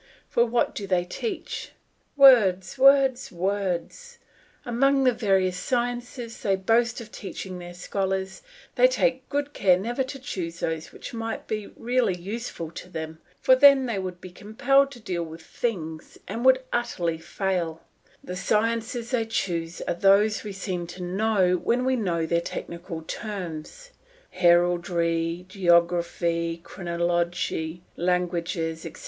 For 0.27 0.43
what 0.47 0.73
do 0.73 0.87
they 0.87 1.03
teach? 1.05 1.73
Words! 2.17 2.75
words! 2.79 3.31
words! 3.31 4.17
Among 4.65 5.03
the 5.03 5.11
various 5.13 5.57
sciences 5.59 6.41
they 6.41 6.55
boast 6.55 6.99
of 7.01 7.11
teaching 7.11 7.59
their 7.59 7.75
scholars, 7.75 8.41
they 8.77 8.87
take 8.87 9.29
good 9.29 9.53
care 9.53 9.77
never 9.77 10.01
to 10.05 10.17
choose 10.17 10.59
those 10.59 10.91
which 10.91 11.13
might 11.13 11.45
be 11.45 11.67
really 11.75 12.15
useful 12.19 12.71
to 12.71 12.89
them, 12.89 13.19
for 13.41 13.55
then 13.55 13.85
they 13.85 13.99
would 13.99 14.19
be 14.19 14.31
compelled 14.31 14.89
to 14.93 14.99
deal 14.99 15.21
with 15.21 15.43
things 15.43 16.17
and 16.27 16.43
would 16.45 16.63
fail 16.63 16.73
utterly; 16.73 17.19
the 18.23 18.35
sciences 18.35 19.11
they 19.11 19.23
choose 19.25 19.81
are 19.81 19.93
those 19.93 20.43
we 20.43 20.51
seem 20.51 20.87
to 20.87 21.03
know 21.03 21.57
when 21.57 21.85
we 21.85 21.95
know 21.95 22.25
their 22.25 22.41
technical 22.41 23.03
terms 23.03 23.91
heraldry, 24.31 25.45
geography, 25.47 26.59
chronology, 26.63 27.83
languages, 27.95 28.83
etc. 28.83 28.99